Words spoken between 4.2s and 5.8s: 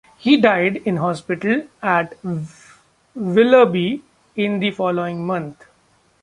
in the following month.